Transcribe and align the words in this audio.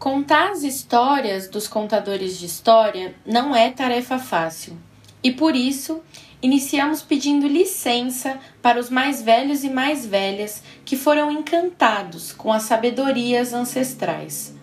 Contar 0.00 0.52
as 0.52 0.62
histórias 0.62 1.46
dos 1.46 1.68
contadores 1.68 2.38
de 2.38 2.46
história 2.46 3.14
não 3.26 3.54
é 3.54 3.70
tarefa 3.70 4.18
fácil. 4.18 4.78
E 5.22 5.30
por 5.30 5.54
isso, 5.54 6.00
iniciamos 6.40 7.02
pedindo 7.02 7.46
licença 7.46 8.40
para 8.62 8.80
os 8.80 8.88
mais 8.88 9.20
velhos 9.20 9.62
e 9.62 9.68
mais 9.68 10.06
velhas 10.06 10.62
que 10.86 10.96
foram 10.96 11.30
encantados 11.30 12.32
com 12.32 12.50
as 12.50 12.62
sabedorias 12.62 13.52
ancestrais. 13.52 14.54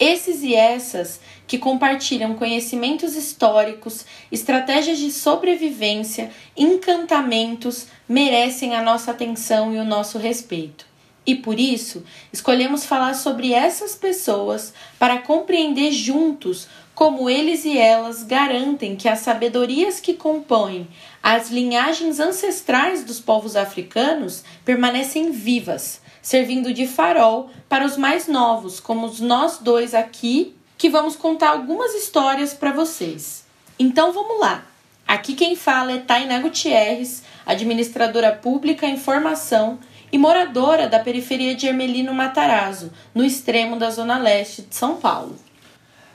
Esses 0.00 0.42
e 0.42 0.52
essas 0.52 1.20
que 1.46 1.58
compartilham 1.58 2.34
conhecimentos 2.34 3.14
históricos, 3.14 4.04
estratégias 4.32 4.98
de 4.98 5.12
sobrevivência, 5.12 6.32
encantamentos, 6.56 7.86
merecem 8.08 8.74
a 8.74 8.82
nossa 8.82 9.12
atenção 9.12 9.72
e 9.72 9.78
o 9.78 9.84
nosso 9.84 10.18
respeito. 10.18 10.91
E 11.24 11.36
por 11.36 11.58
isso, 11.58 12.02
escolhemos 12.32 12.84
falar 12.84 13.14
sobre 13.14 13.52
essas 13.52 13.94
pessoas 13.94 14.74
para 14.98 15.18
compreender 15.18 15.92
juntos 15.92 16.66
como 16.94 17.30
eles 17.30 17.64
e 17.64 17.78
elas 17.78 18.22
garantem 18.22 18.96
que 18.96 19.08
as 19.08 19.20
sabedorias 19.20 20.00
que 20.00 20.14
compõem 20.14 20.88
as 21.22 21.50
linhagens 21.50 22.18
ancestrais 22.18 23.04
dos 23.04 23.20
povos 23.20 23.54
africanos 23.54 24.42
permanecem 24.64 25.30
vivas, 25.30 26.00
servindo 26.20 26.74
de 26.74 26.86
farol 26.86 27.50
para 27.68 27.86
os 27.86 27.96
mais 27.96 28.26
novos, 28.26 28.80
como 28.80 29.10
nós 29.20 29.58
dois 29.58 29.94
aqui, 29.94 30.54
que 30.76 30.90
vamos 30.90 31.14
contar 31.14 31.50
algumas 31.50 31.94
histórias 31.94 32.52
para 32.52 32.72
vocês. 32.72 33.44
Então 33.78 34.12
vamos 34.12 34.40
lá! 34.40 34.66
Aqui 35.06 35.34
quem 35.34 35.54
fala 35.54 35.92
é 35.92 35.98
Tainá 35.98 36.40
Gutierrez, 36.40 37.22
administradora 37.46 38.32
pública 38.32 38.86
em 38.86 38.96
formação 38.96 39.78
e 40.12 40.18
moradora 40.18 40.86
da 40.86 41.00
periferia 41.00 41.54
de 41.54 41.66
Ermelino 41.66 42.12
Matarazzo, 42.12 42.92
no 43.14 43.24
extremo 43.24 43.78
da 43.78 43.90
zona 43.90 44.18
leste 44.18 44.62
de 44.62 44.76
São 44.76 44.96
Paulo. 44.96 45.34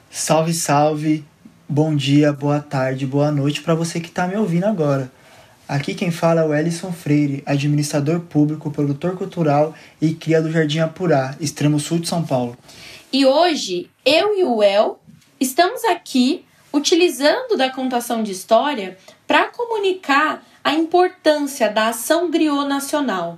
Salve, 0.10 0.54
salve! 0.54 1.26
Bom 1.68 1.96
dia, 1.96 2.32
boa 2.32 2.62
tarde, 2.62 3.06
boa 3.06 3.32
noite 3.32 3.62
para 3.62 3.76
você 3.76 4.00
que 4.00 4.08
está 4.08 4.28
me 4.28 4.38
ouvindo 4.38 4.66
agora. 4.66 5.12
Aqui 5.68 5.94
quem 5.94 6.12
fala 6.12 6.42
é 6.42 6.46
o 6.46 6.56
Ellison 6.56 6.94
Freire, 6.94 7.44
administrador 7.46 8.22
público, 8.22 8.72
produtor 8.72 9.18
cultural 9.18 9.74
e 10.00 10.14
cria 10.14 10.42
do 10.42 10.50
Jardim 10.50 10.80
Apurá, 10.80 11.36
extremo 11.42 11.78
sul 11.78 12.00
de 12.00 12.08
São 12.08 12.24
Paulo. 12.24 12.58
E 13.12 13.26
hoje, 13.26 13.90
eu 14.06 14.38
e 14.38 14.46
o 14.46 14.64
El 14.64 14.98
estamos 15.40 15.84
aqui 15.84 16.46
utilizando 16.72 17.58
da 17.58 17.70
contação 17.70 18.24
de 18.24 18.32
história 18.32 18.98
para 19.26 19.48
comunicar 19.48 20.42
a 20.64 20.74
importância 20.74 21.70
da 21.70 21.90
ação 21.90 22.32
griot 22.32 22.66
nacional, 22.66 23.38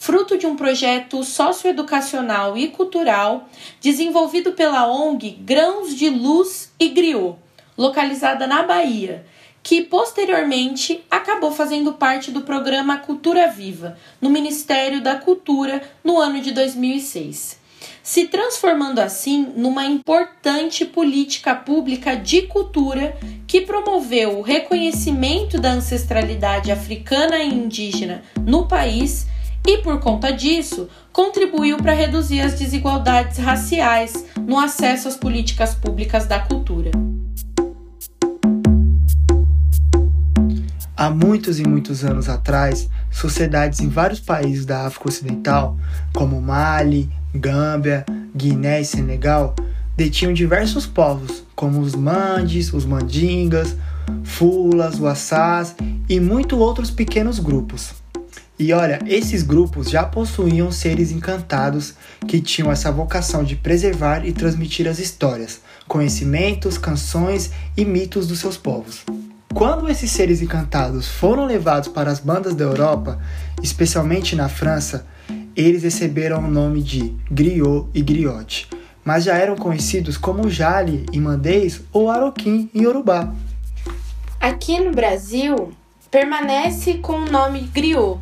fruto 0.00 0.38
de 0.38 0.46
um 0.46 0.56
projeto 0.56 1.22
socioeducacional 1.22 2.56
e 2.56 2.68
cultural 2.68 3.50
desenvolvido 3.82 4.52
pela 4.52 4.90
ONG 4.90 5.32
Grãos 5.42 5.94
de 5.94 6.08
Luz 6.08 6.72
e 6.80 6.88
Griot, 6.88 7.36
localizada 7.76 8.46
na 8.46 8.62
Bahia, 8.62 9.26
que 9.62 9.82
posteriormente 9.82 11.04
acabou 11.10 11.52
fazendo 11.52 11.92
parte 11.92 12.30
do 12.30 12.40
programa 12.40 12.96
Cultura 12.96 13.46
Viva, 13.48 13.98
no 14.22 14.30
Ministério 14.30 15.02
da 15.02 15.16
Cultura, 15.16 15.82
no 16.02 16.18
ano 16.18 16.40
de 16.40 16.50
2006 16.50 17.60
se 18.02 18.26
transformando 18.26 18.98
assim 18.98 19.52
numa 19.56 19.84
importante 19.84 20.84
política 20.84 21.54
pública 21.54 22.16
de 22.16 22.42
cultura 22.42 23.16
que 23.46 23.60
promoveu 23.60 24.38
o 24.38 24.42
reconhecimento 24.42 25.60
da 25.60 25.72
ancestralidade 25.72 26.72
africana 26.72 27.38
e 27.38 27.48
indígena 27.48 28.22
no 28.44 28.66
país 28.66 29.26
e, 29.70 29.78
por 29.78 30.00
conta 30.00 30.32
disso, 30.32 30.88
contribuiu 31.12 31.76
para 31.76 31.92
reduzir 31.92 32.40
as 32.40 32.58
desigualdades 32.58 33.38
raciais 33.38 34.24
no 34.44 34.58
acesso 34.58 35.06
às 35.06 35.16
políticas 35.16 35.76
públicas 35.76 36.26
da 36.26 36.40
cultura. 36.40 36.90
Há 40.96 41.08
muitos 41.08 41.60
e 41.60 41.62
muitos 41.62 42.04
anos 42.04 42.28
atrás, 42.28 42.88
sociedades 43.12 43.78
em 43.78 43.88
vários 43.88 44.18
países 44.18 44.66
da 44.66 44.86
África 44.86 45.08
Ocidental, 45.08 45.78
como 46.12 46.40
Mali, 46.40 47.08
Gâmbia, 47.32 48.04
Guiné 48.34 48.80
e 48.80 48.84
Senegal, 48.84 49.54
detinham 49.96 50.32
diversos 50.32 50.84
povos, 50.84 51.44
como 51.54 51.80
os 51.80 51.94
Mandes, 51.94 52.72
os 52.72 52.84
Mandingas, 52.84 53.76
Fulas, 54.24 54.98
Wassás 54.98 55.76
e 56.08 56.18
muitos 56.18 56.58
outros 56.58 56.90
pequenos 56.90 57.38
grupos. 57.38 57.99
E 58.60 58.74
olha, 58.74 58.98
esses 59.06 59.42
grupos 59.42 59.88
já 59.88 60.04
possuíam 60.04 60.70
seres 60.70 61.10
encantados 61.10 61.94
que 62.28 62.42
tinham 62.42 62.70
essa 62.70 62.92
vocação 62.92 63.42
de 63.42 63.56
preservar 63.56 64.22
e 64.26 64.32
transmitir 64.32 64.86
as 64.86 64.98
histórias, 64.98 65.62
conhecimentos, 65.88 66.76
canções 66.76 67.52
e 67.74 67.86
mitos 67.86 68.26
dos 68.26 68.38
seus 68.38 68.58
povos. 68.58 69.06
Quando 69.54 69.88
esses 69.88 70.10
seres 70.10 70.42
encantados 70.42 71.08
foram 71.08 71.46
levados 71.46 71.88
para 71.88 72.10
as 72.10 72.20
bandas 72.20 72.54
da 72.54 72.64
Europa, 72.64 73.18
especialmente 73.62 74.36
na 74.36 74.50
França, 74.50 75.06
eles 75.56 75.82
receberam 75.82 76.44
o 76.44 76.50
nome 76.50 76.82
de 76.82 77.14
griot 77.30 77.88
e 77.94 78.02
griote, 78.02 78.68
mas 79.02 79.24
já 79.24 79.38
eram 79.38 79.56
conhecidos 79.56 80.18
como 80.18 80.50
jale 80.50 81.06
em 81.14 81.18
mandês 81.18 81.80
ou 81.90 82.10
aroquim 82.10 82.68
em 82.74 82.82
yorubá. 82.82 83.32
Aqui 84.38 84.78
no 84.80 84.90
Brasil, 84.90 85.72
permanece 86.10 86.94
com 86.94 87.20
o 87.20 87.30
nome 87.30 87.60
griot, 87.60 88.18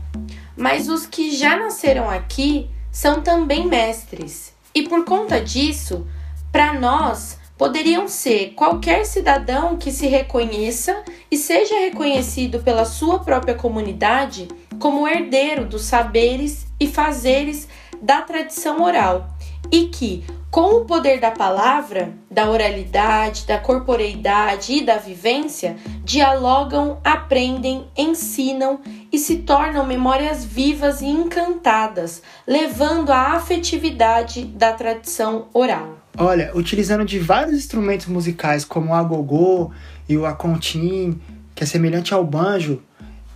mas 0.57 0.89
os 0.89 1.07
que 1.07 1.31
já 1.35 1.57
nasceram 1.57 2.11
aqui 2.11 2.69
são 2.93 3.23
também 3.23 3.67
mestres. 3.67 4.53
E 4.75 4.83
por 4.83 5.05
conta 5.05 5.41
disso, 5.41 6.07
para 6.53 6.75
nós, 6.75 7.39
poderiam 7.57 8.07
ser 8.07 8.53
qualquer 8.55 9.05
cidadão 9.05 9.77
que 9.77 9.91
se 9.91 10.07
reconheça 10.07 11.03
e 11.31 11.37
seja 11.37 11.75
reconhecido 11.81 12.61
pela 12.61 12.85
sua 12.85 13.21
própria 13.21 13.55
comunidade 13.55 14.49
como 14.79 15.09
herdeiro 15.09 15.65
dos 15.65 15.83
saberes 15.83 16.67
e 16.79 16.87
fazeres 16.87 17.69
da 18.01 18.23
tradição 18.23 18.83
oral 18.83 19.29
e 19.71 19.87
que, 19.87 20.25
com 20.51 20.77
o 20.77 20.85
poder 20.85 21.21
da 21.21 21.31
palavra, 21.31 22.15
da 22.31 22.49
oralidade, 22.51 23.47
da 23.47 23.59
corporeidade 23.59 24.73
e 24.73 24.85
da 24.85 24.97
vivência, 24.97 25.77
dialogam, 26.05 26.99
aprendem, 27.05 27.85
ensinam 27.97 28.81
e 29.13 29.19
se 29.19 29.39
tornam 29.39 29.87
memórias 29.87 30.45
vivas 30.45 31.01
e 31.03 31.07
encantadas, 31.07 32.23
levando 32.47 33.11
à 33.11 33.33
afetividade 33.33 34.45
da 34.45 34.73
tradição 34.73 35.49
oral. 35.53 35.99
Olha, 36.17 36.51
utilizando 36.55 37.05
de 37.05 37.19
vários 37.19 37.57
instrumentos 37.57 38.07
musicais 38.07 38.65
como 38.65 38.91
o 38.91 38.95
agogô 38.95 39.71
e 40.09 40.17
o 40.17 40.27
acontim, 40.27 41.21
que 41.55 41.63
é 41.63 41.67
semelhante 41.67 42.15
ao 42.15 42.25
banjo, 42.25 42.83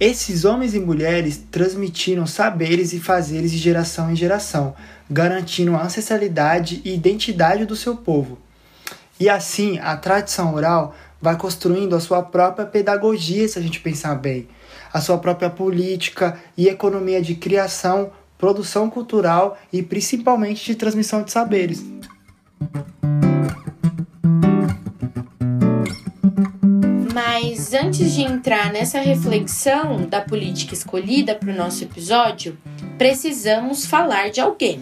esses 0.00 0.44
homens 0.44 0.74
e 0.74 0.80
mulheres 0.80 1.44
transmitiram 1.48 2.26
saberes 2.26 2.92
e 2.92 2.98
fazeres 2.98 3.52
de 3.52 3.58
geração 3.58 4.10
em 4.10 4.16
geração, 4.16 4.74
garantindo 5.12 5.76
a 5.76 5.82
ancestralidade 5.82 6.80
e 6.84 6.94
identidade 6.94 7.66
do 7.66 7.76
seu 7.76 7.94
povo. 7.94 8.38
E 9.20 9.28
assim, 9.28 9.78
a 9.78 9.94
tradição 9.96 10.54
oral 10.54 10.94
vai 11.20 11.36
construindo 11.36 11.94
a 11.94 12.00
sua 12.00 12.22
própria 12.22 12.66
pedagogia, 12.66 13.46
se 13.46 13.58
a 13.58 13.62
gente 13.62 13.78
pensar 13.78 14.14
bem, 14.14 14.48
a 14.92 15.00
sua 15.00 15.18
própria 15.18 15.50
política 15.50 16.40
e 16.56 16.66
economia 16.66 17.20
de 17.20 17.34
criação, 17.34 18.10
produção 18.38 18.88
cultural 18.88 19.58
e 19.72 19.82
principalmente 19.82 20.64
de 20.64 20.74
transmissão 20.74 21.22
de 21.22 21.30
saberes. 21.30 21.84
Mas 27.12 27.74
antes 27.74 28.12
de 28.14 28.22
entrar 28.22 28.72
nessa 28.72 28.98
reflexão 28.98 30.06
da 30.06 30.22
política 30.22 30.72
escolhida 30.72 31.34
para 31.34 31.52
o 31.52 31.56
nosso 31.56 31.84
episódio, 31.84 32.56
precisamos 32.96 33.84
falar 33.84 34.30
de 34.30 34.40
alguém. 34.40 34.80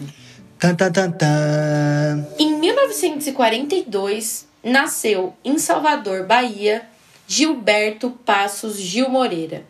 Tan, 0.61 0.75
tan, 0.75 0.91
tan, 0.91 1.11
tan. 1.11 2.27
Em 2.37 2.59
1942, 2.59 4.45
nasceu 4.63 5.33
em 5.43 5.57
Salvador, 5.57 6.27
Bahia, 6.27 6.83
Gilberto 7.27 8.11
Passos 8.11 8.77
Gil 8.77 9.09
Moreira, 9.09 9.65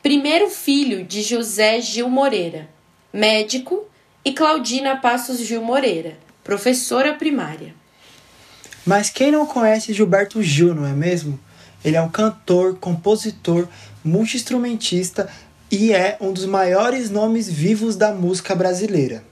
primeiro 0.00 0.48
filho 0.48 1.04
de 1.04 1.20
José 1.20 1.80
Gil 1.80 2.08
Moreira, 2.08 2.68
médico, 3.12 3.88
e 4.24 4.32
Claudina 4.32 4.94
Passos 4.94 5.40
Gil 5.40 5.62
Moreira, 5.62 6.16
professora 6.44 7.12
primária. 7.12 7.74
Mas 8.86 9.10
quem 9.10 9.32
não 9.32 9.46
conhece 9.46 9.92
Gilberto 9.92 10.40
Gil, 10.44 10.76
não 10.76 10.86
é 10.86 10.92
mesmo? 10.92 11.40
Ele 11.84 11.96
é 11.96 12.00
um 12.00 12.08
cantor, 12.08 12.78
compositor, 12.78 13.66
multiinstrumentista 14.04 15.28
e 15.72 15.92
é 15.92 16.16
um 16.20 16.32
dos 16.32 16.46
maiores 16.46 17.10
nomes 17.10 17.50
vivos 17.50 17.96
da 17.96 18.12
música 18.12 18.54
brasileira. 18.54 19.24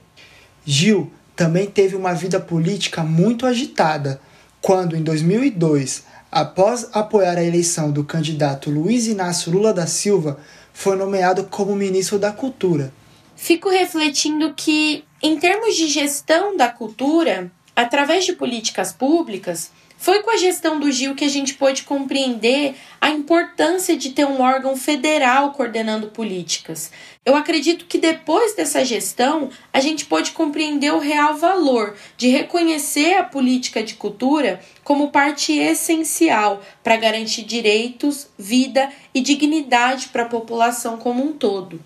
Gil 0.65 1.11
também 1.35 1.67
teve 1.67 1.95
uma 1.95 2.13
vida 2.13 2.39
política 2.39 3.03
muito 3.03 3.45
agitada, 3.45 4.21
quando 4.61 4.95
em 4.95 5.03
2002, 5.03 6.05
após 6.31 6.89
apoiar 6.93 7.37
a 7.37 7.43
eleição 7.43 7.91
do 7.91 8.03
candidato 8.03 8.71
Luiz 8.71 9.07
Inácio 9.07 9.51
Lula 9.51 9.73
da 9.73 9.85
Silva, 9.85 10.39
foi 10.73 10.95
nomeado 10.95 11.45
como 11.45 11.75
ministro 11.75 12.17
da 12.17 12.31
Cultura. 12.31 12.91
Fico 13.35 13.69
refletindo 13.69 14.53
que, 14.53 15.03
em 15.21 15.37
termos 15.37 15.75
de 15.75 15.87
gestão 15.87 16.55
da 16.55 16.69
cultura, 16.69 17.51
através 17.75 18.25
de 18.25 18.33
políticas 18.33 18.93
públicas, 18.93 19.71
foi 20.05 20.21
com 20.21 20.29
a 20.29 20.37
gestão 20.37 20.79
do 20.79 20.91
Gil 20.91 21.15
que 21.15 21.25
a 21.25 21.29
gente 21.29 21.55
pôde 21.55 21.81
compreender 21.81 22.75
a 23.01 23.09
importância 23.09 23.97
de 23.97 24.11
ter 24.11 24.23
um 24.23 24.39
órgão 24.39 24.77
federal 24.77 25.51
coordenando 25.51 26.09
políticas. 26.09 26.91
Eu 27.25 27.35
acredito 27.35 27.85
que 27.85 27.97
depois 27.97 28.55
dessa 28.55 28.85
gestão, 28.85 29.49
a 29.73 29.79
gente 29.79 30.05
pôde 30.05 30.29
compreender 30.29 30.93
o 30.93 30.99
real 30.99 31.35
valor 31.35 31.95
de 32.17 32.27
reconhecer 32.27 33.15
a 33.15 33.23
política 33.23 33.81
de 33.81 33.95
cultura 33.95 34.59
como 34.83 35.09
parte 35.09 35.53
essencial 35.53 36.61
para 36.83 36.97
garantir 36.97 37.41
direitos, 37.41 38.27
vida 38.37 38.91
e 39.11 39.21
dignidade 39.21 40.09
para 40.09 40.21
a 40.21 40.29
população 40.29 40.97
como 40.97 41.25
um 41.25 41.33
todo. 41.33 41.81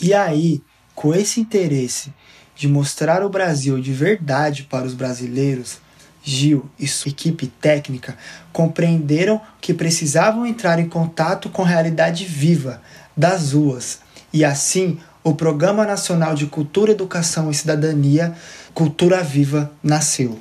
E 0.00 0.14
aí, 0.14 0.62
com 0.94 1.12
esse 1.12 1.40
interesse 1.40 2.14
de 2.54 2.68
mostrar 2.68 3.24
o 3.24 3.28
Brasil 3.28 3.80
de 3.80 3.92
verdade 3.92 4.62
para 4.62 4.86
os 4.86 4.94
brasileiros, 4.94 5.80
Gil 6.22 6.68
e 6.78 6.86
sua 6.86 7.10
equipe 7.10 7.46
técnica 7.46 8.16
compreenderam 8.52 9.40
que 9.60 9.72
precisavam 9.72 10.46
entrar 10.46 10.78
em 10.78 10.88
contato 10.88 11.48
com 11.48 11.62
a 11.62 11.66
realidade 11.66 12.24
viva 12.24 12.82
das 13.16 13.52
ruas. 13.52 14.00
E 14.32 14.44
assim 14.44 14.98
o 15.22 15.34
Programa 15.34 15.84
Nacional 15.84 16.34
de 16.34 16.46
Cultura, 16.46 16.92
Educação 16.92 17.50
e 17.50 17.54
Cidadania, 17.54 18.34
Cultura 18.72 19.22
Viva, 19.22 19.70
nasceu. 19.82 20.38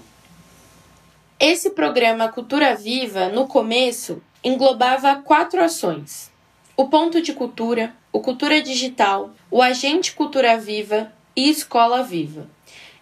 Esse 1.40 1.72
programa 1.72 2.30
Cultura 2.30 2.76
Viva, 2.76 3.30
no 3.30 3.48
começo, 3.48 4.22
englobava 4.44 5.16
quatro 5.18 5.62
ações: 5.62 6.32
o 6.78 6.88
Ponto 6.88 7.22
de 7.22 7.34
Cultura, 7.34 7.94
o 8.12 8.20
Cultura 8.20 8.62
Digital, 8.62 9.32
o 9.52 9.62
Agente 9.62 10.14
Cultura 10.14 10.58
Viva 10.58 11.12
e 11.36 11.50
Escola 11.50 12.04
Viva 12.04 12.48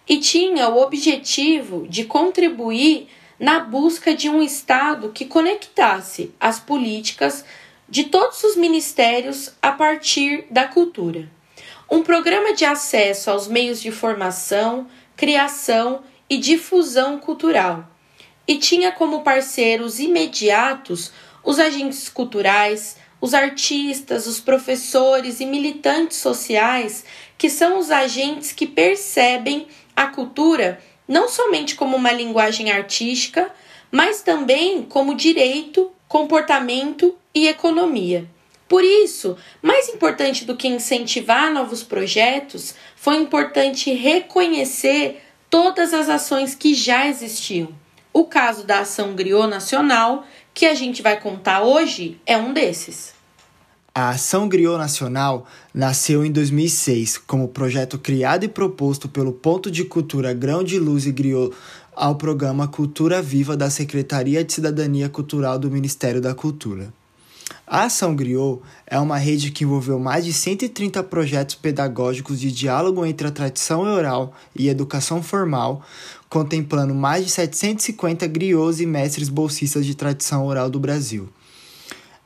e 0.08 0.18
tinha 0.18 0.68
o 0.68 0.80
objetivo 0.80 1.86
de 1.88 2.04
contribuir 2.04 3.08
na 3.38 3.60
busca 3.60 4.14
de 4.14 4.28
um 4.28 4.42
Estado 4.42 5.10
que 5.10 5.26
conectasse 5.26 6.32
as 6.40 6.58
políticas 6.58 7.44
de 7.88 8.04
todos 8.04 8.42
os 8.42 8.56
ministérios 8.56 9.52
a 9.62 9.70
partir 9.70 10.46
da 10.50 10.66
cultura. 10.66 11.30
Um 11.90 12.02
programa 12.02 12.52
de 12.52 12.64
acesso 12.64 13.30
aos 13.30 13.46
meios 13.46 13.80
de 13.80 13.90
formação, 13.90 14.86
criação 15.16 16.02
e 16.28 16.36
difusão 16.36 17.18
cultural. 17.18 17.88
E 18.46 18.56
tinha 18.58 18.92
como 18.92 19.22
parceiros 19.22 19.98
imediatos 19.98 21.12
os 21.44 21.58
agentes 21.58 22.08
culturais, 22.08 22.96
os 23.20 23.34
artistas, 23.34 24.26
os 24.26 24.40
professores 24.40 25.40
e 25.40 25.46
militantes 25.46 26.18
sociais, 26.18 27.04
que 27.36 27.48
são 27.48 27.78
os 27.78 27.90
agentes 27.90 28.52
que 28.52 28.66
percebem 28.66 29.66
a 29.98 30.06
cultura 30.06 30.78
não 31.08 31.28
somente 31.28 31.74
como 31.74 31.96
uma 31.96 32.12
linguagem 32.12 32.70
artística, 32.70 33.50
mas 33.90 34.22
também 34.22 34.82
como 34.82 35.16
direito, 35.16 35.90
comportamento 36.06 37.16
e 37.34 37.48
economia. 37.48 38.24
Por 38.68 38.84
isso, 38.84 39.36
mais 39.60 39.88
importante 39.88 40.44
do 40.44 40.56
que 40.56 40.68
incentivar 40.68 41.52
novos 41.52 41.82
projetos, 41.82 42.76
foi 42.94 43.16
importante 43.16 43.92
reconhecer 43.92 45.20
todas 45.50 45.92
as 45.92 46.08
ações 46.08 46.54
que 46.54 46.74
já 46.74 47.08
existiam. 47.08 47.74
O 48.12 48.24
caso 48.24 48.64
da 48.64 48.80
Ação 48.80 49.16
Griot 49.16 49.48
Nacional, 49.48 50.24
que 50.54 50.64
a 50.64 50.74
gente 50.74 51.02
vai 51.02 51.18
contar 51.18 51.62
hoje, 51.62 52.20
é 52.24 52.36
um 52.36 52.52
desses. 52.52 53.17
A 53.94 54.10
Ação 54.10 54.48
Griot 54.48 54.78
Nacional 54.78 55.46
nasceu 55.74 56.24
em 56.24 56.30
2006 56.30 57.18
como 57.18 57.48
projeto 57.48 57.98
criado 57.98 58.44
e 58.44 58.48
proposto 58.48 59.08
pelo 59.08 59.32
Ponto 59.32 59.70
de 59.70 59.84
Cultura 59.84 60.32
Grão 60.32 60.62
de 60.62 60.78
Luz 60.78 61.06
e 61.06 61.10
Griot 61.10 61.54
ao 61.96 62.14
programa 62.14 62.68
Cultura 62.68 63.20
Viva 63.20 63.56
da 63.56 63.70
Secretaria 63.70 64.44
de 64.44 64.52
Cidadania 64.52 65.08
Cultural 65.08 65.58
do 65.58 65.70
Ministério 65.70 66.20
da 66.20 66.34
Cultura. 66.34 66.92
A 67.66 67.84
Ação 67.84 68.14
Griot 68.14 68.60
é 68.86 68.98
uma 68.98 69.18
rede 69.18 69.50
que 69.50 69.64
envolveu 69.64 69.98
mais 69.98 70.24
de 70.24 70.32
130 70.32 71.02
projetos 71.04 71.54
pedagógicos 71.54 72.38
de 72.38 72.52
diálogo 72.52 73.04
entre 73.04 73.26
a 73.26 73.32
tradição 73.32 73.80
oral 73.80 74.32
e 74.54 74.68
educação 74.68 75.22
formal, 75.22 75.82
contemplando 76.28 76.94
mais 76.94 77.24
de 77.24 77.30
750 77.30 78.26
griots 78.26 78.80
e 78.80 78.86
mestres 78.86 79.28
bolsistas 79.28 79.84
de 79.84 79.94
tradição 79.94 80.46
oral 80.46 80.70
do 80.70 80.78
Brasil. 80.78 81.28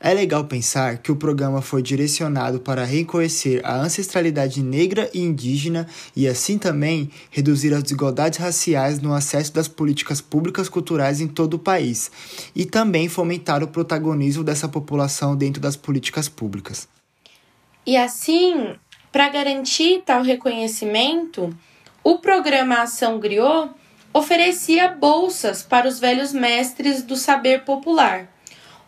É 0.05 0.13
legal 0.13 0.43
pensar 0.43 0.99
que 0.99 1.13
o 1.13 1.17
programa 1.17 1.63
foi 1.63 1.81
direcionado 1.81 2.59
para 2.59 2.85
reconhecer 2.85 3.65
a 3.65 3.77
ancestralidade 3.77 4.61
negra 4.61 5.09
e 5.15 5.21
indígena 5.21 5.87
e, 6.17 6.27
assim 6.27 6.59
também, 6.59 7.09
reduzir 7.31 7.73
as 7.73 7.85
desigualdades 7.85 8.41
raciais 8.41 9.01
no 9.01 9.15
acesso 9.15 9.55
das 9.55 9.69
políticas 9.69 10.21
públicas 10.21 10.69
culturais 10.69 11.21
em 11.21 11.29
todo 11.29 11.55
o 11.55 11.59
país, 11.59 12.11
e 12.53 12.65
também 12.65 13.09
fomentar 13.09 13.63
o 13.63 13.69
protagonismo 13.69 14.43
dessa 14.43 14.69
população 14.69 15.37
dentro 15.37 15.63
das 15.63 15.77
políticas 15.77 16.29
públicas. 16.29 16.89
E 17.87 17.97
assim, 17.97 18.75
para 19.13 19.29
garantir 19.29 20.03
tal 20.05 20.25
reconhecimento, 20.25 21.57
o 22.03 22.19
programa 22.19 22.83
Ação 22.83 23.21
Griot 23.21 23.71
oferecia 24.13 24.89
bolsas 24.89 25.63
para 25.63 25.87
os 25.87 26.01
velhos 26.01 26.33
mestres 26.33 27.05
do 27.05 27.15
saber 27.15 27.63
popular 27.63 28.33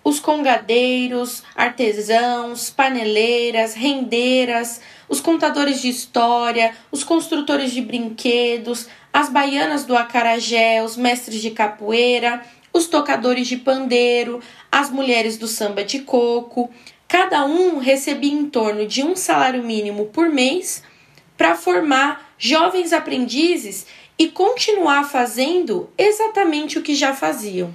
os 0.04 0.20
congadeiros, 0.20 1.42
artesãos, 1.56 2.68
paneleiras, 2.68 3.72
rendeiras, 3.72 4.82
os 5.08 5.18
contadores 5.18 5.80
de 5.80 5.88
história, 5.88 6.76
os 6.92 7.02
construtores 7.02 7.72
de 7.72 7.80
brinquedos, 7.80 8.86
as 9.10 9.30
baianas 9.30 9.84
do 9.84 9.96
acarajé, 9.96 10.82
os 10.82 10.96
mestres 10.96 11.40
de 11.40 11.50
capoeira, 11.50 12.42
os 12.70 12.86
tocadores 12.86 13.48
de 13.48 13.56
pandeiro, 13.56 14.40
as 14.70 14.90
mulheres 14.90 15.38
do 15.38 15.48
samba 15.48 15.82
de 15.82 16.00
coco. 16.00 16.70
Cada 17.08 17.46
um 17.46 17.78
recebia 17.78 18.32
em 18.32 18.46
torno 18.46 18.86
de 18.86 19.02
um 19.02 19.16
salário 19.16 19.62
mínimo 19.62 20.06
por 20.06 20.28
mês 20.28 20.82
para 21.36 21.56
formar 21.56 22.34
jovens 22.36 22.92
aprendizes 22.92 23.86
e 24.18 24.28
continuar 24.28 25.04
fazendo 25.08 25.88
exatamente 25.96 26.78
o 26.78 26.82
que 26.82 26.94
já 26.94 27.14
faziam. 27.14 27.72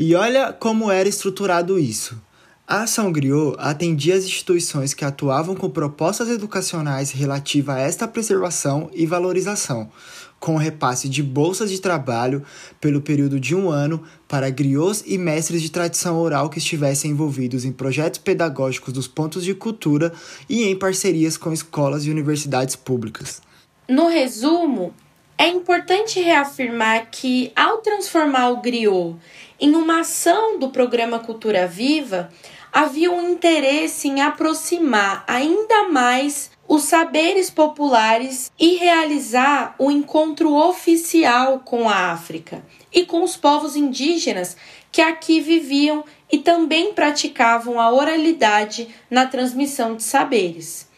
E 0.00 0.14
olha 0.14 0.52
como 0.52 0.92
era 0.92 1.08
estruturado 1.08 1.76
isso. 1.76 2.22
A 2.64 2.82
Ação 2.82 3.10
Griot 3.10 3.56
atendia 3.58 4.14
as 4.14 4.22
instituições 4.22 4.94
que 4.94 5.04
atuavam 5.04 5.56
com 5.56 5.68
propostas 5.68 6.28
educacionais 6.28 7.10
relativas 7.10 7.74
a 7.74 7.80
esta 7.80 8.06
preservação 8.06 8.88
e 8.94 9.04
valorização, 9.06 9.90
com 10.38 10.56
repasse 10.56 11.08
de 11.08 11.20
bolsas 11.20 11.68
de 11.68 11.80
trabalho 11.80 12.44
pelo 12.80 13.00
período 13.00 13.40
de 13.40 13.56
um 13.56 13.70
ano 13.70 14.00
para 14.28 14.50
griots 14.50 15.02
e 15.04 15.18
mestres 15.18 15.62
de 15.62 15.68
tradição 15.68 16.16
oral 16.16 16.48
que 16.48 16.58
estivessem 16.58 17.10
envolvidos 17.10 17.64
em 17.64 17.72
projetos 17.72 18.20
pedagógicos 18.20 18.94
dos 18.94 19.08
pontos 19.08 19.42
de 19.42 19.52
cultura 19.52 20.12
e 20.48 20.62
em 20.62 20.78
parcerias 20.78 21.36
com 21.36 21.52
escolas 21.52 22.06
e 22.06 22.10
universidades 22.12 22.76
públicas. 22.76 23.42
No 23.88 24.06
resumo, 24.06 24.94
é 25.38 25.46
importante 25.46 26.20
reafirmar 26.20 27.08
que, 27.12 27.52
ao 27.54 27.78
transformar 27.78 28.50
o 28.50 28.56
griot 28.56 29.16
em 29.60 29.74
uma 29.76 30.00
ação 30.00 30.58
do 30.58 30.70
programa 30.70 31.20
Cultura 31.20 31.64
Viva, 31.64 32.28
havia 32.72 33.10
um 33.10 33.30
interesse 33.30 34.08
em 34.08 34.20
aproximar 34.20 35.24
ainda 35.28 35.88
mais 35.88 36.50
os 36.66 36.82
saberes 36.82 37.48
populares 37.48 38.50
e 38.58 38.76
realizar 38.76 39.74
o 39.78 39.90
encontro 39.90 40.54
oficial 40.54 41.60
com 41.60 41.88
a 41.88 42.12
África 42.12 42.62
e 42.92 43.06
com 43.06 43.22
os 43.22 43.36
povos 43.36 43.74
indígenas 43.74 44.56
que 44.90 45.00
aqui 45.00 45.40
viviam 45.40 46.04
e 46.30 46.38
também 46.38 46.92
praticavam 46.92 47.80
a 47.80 47.90
oralidade 47.90 48.88
na 49.08 49.24
transmissão 49.26 49.96
de 49.96 50.02
saberes. 50.02 50.88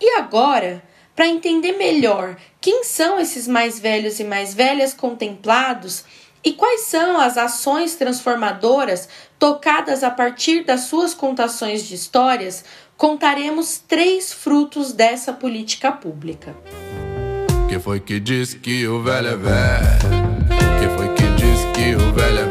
E 0.00 0.10
agora, 0.10 0.82
para 1.18 1.26
entender 1.26 1.72
melhor 1.72 2.36
quem 2.60 2.84
são 2.84 3.18
esses 3.18 3.48
mais 3.48 3.80
velhos 3.80 4.20
e 4.20 4.24
mais 4.24 4.54
velhas 4.54 4.94
contemplados, 4.94 6.04
e 6.44 6.52
quais 6.52 6.82
são 6.82 7.20
as 7.20 7.36
ações 7.36 7.96
transformadoras 7.96 9.08
tocadas 9.36 10.04
a 10.04 10.12
partir 10.12 10.64
das 10.64 10.82
suas 10.82 11.14
contações 11.14 11.84
de 11.84 11.96
histórias? 11.96 12.64
Contaremos 12.96 13.78
três 13.78 14.32
frutos 14.32 14.92
dessa 14.92 15.32
política 15.32 15.90
pública. 15.90 16.54
Foi 17.82 17.98
que 17.98 18.20
que 18.20 18.86
o 18.86 19.02
velho 19.02 19.26
é 19.26 19.36
velho? 19.36 20.94
Foi 20.94 21.08
que 21.14 21.24
que 21.74 21.94
o 21.96 22.12
velho 22.12 22.38
é? 22.38 22.47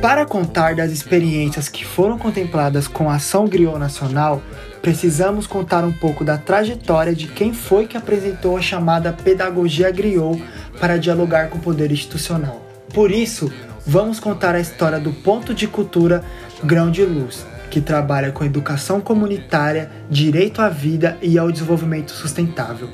Para 0.00 0.24
contar 0.24 0.74
das 0.74 0.90
experiências 0.90 1.68
que 1.68 1.84
foram 1.84 2.16
contempladas 2.16 2.88
com 2.88 3.10
a 3.10 3.16
Ação 3.16 3.46
Griot 3.46 3.78
Nacional, 3.78 4.42
precisamos 4.80 5.46
contar 5.46 5.84
um 5.84 5.92
pouco 5.92 6.24
da 6.24 6.38
trajetória 6.38 7.14
de 7.14 7.26
quem 7.26 7.52
foi 7.52 7.86
que 7.86 7.98
apresentou 7.98 8.56
a 8.56 8.62
chamada 8.62 9.12
Pedagogia 9.12 9.90
Griot 9.90 10.42
para 10.80 10.96
dialogar 10.96 11.50
com 11.50 11.58
o 11.58 11.60
poder 11.60 11.92
institucional. 11.92 12.64
Por 12.94 13.10
isso, 13.10 13.52
vamos 13.86 14.18
contar 14.18 14.54
a 14.54 14.60
história 14.60 14.98
do 14.98 15.12
Ponto 15.12 15.52
de 15.52 15.68
Cultura 15.68 16.24
Grão 16.64 16.90
de 16.90 17.04
Luz, 17.04 17.44
que 17.70 17.82
trabalha 17.82 18.32
com 18.32 18.42
educação 18.42 19.02
comunitária, 19.02 19.90
direito 20.08 20.62
à 20.62 20.70
vida 20.70 21.18
e 21.20 21.38
ao 21.38 21.52
desenvolvimento 21.52 22.12
sustentável. 22.12 22.88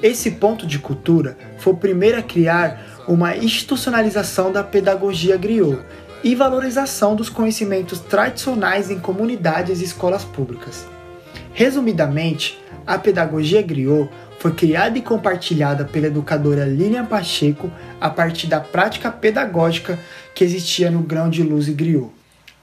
Esse 0.00 0.30
ponto 0.30 0.64
de 0.64 0.78
cultura 0.78 1.36
foi 1.58 1.72
o 1.72 1.76
primeiro 1.76 2.18
a 2.18 2.22
criar 2.22 3.02
uma 3.08 3.36
institucionalização 3.36 4.52
da 4.52 4.62
pedagogia 4.62 5.36
griot 5.36 5.80
e 6.22 6.34
valorização 6.34 7.16
dos 7.16 7.28
conhecimentos 7.28 7.98
tradicionais 8.00 8.90
em 8.90 8.98
comunidades 8.98 9.80
e 9.80 9.84
escolas 9.84 10.24
públicas. 10.24 10.86
Resumidamente, 11.52 12.58
a 12.86 12.98
pedagogia 12.98 13.60
griot 13.60 14.08
foi 14.38 14.52
criada 14.52 14.98
e 14.98 15.02
compartilhada 15.02 15.84
pela 15.84 16.08
educadora 16.08 16.64
Lilian 16.64 17.04
Pacheco 17.04 17.70
a 18.00 18.10
partir 18.10 18.46
da 18.46 18.60
prática 18.60 19.10
pedagógica 19.10 19.98
que 20.34 20.42
existia 20.42 20.90
no 20.90 21.00
grão 21.00 21.30
de 21.30 21.42
luz 21.42 21.68
e 21.68 21.72
griot. 21.72 22.10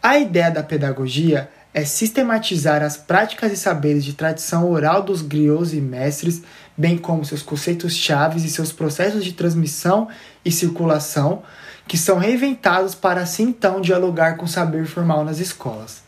A 0.01 0.18
ideia 0.18 0.50
da 0.50 0.63
pedagogia 0.63 1.50
é 1.74 1.86
sistematizar 1.86 2.82
as 2.82 2.98
práticas 2.98 3.51
e 3.51 3.58
saberes 3.58 4.04
de 4.04 4.13
tradição 4.13 4.70
oral 4.70 5.04
dos 5.04 5.22
griots 5.22 5.72
e 5.74 5.80
mestres, 5.80 6.42
bem 6.75 6.98
como 6.98 7.24
seus 7.24 7.44
conceitos 7.44 7.94
chaves 7.94 8.44
e 8.44 8.50
seus 8.50 8.72
processos 8.72 9.24
de 9.24 9.34
transmissão 9.34 10.08
e 10.44 10.51
circulação, 10.51 11.44
que 11.89 11.98
são 11.98 12.19
reinventados 12.19 12.93
para 12.93 13.22
assim 13.22 13.46
então 13.46 13.81
dialogar 13.81 14.38
com 14.38 14.46
o 14.46 14.48
saber 14.48 14.86
formal 14.86 15.25
nas 15.25 15.39
escolas. 15.39 16.03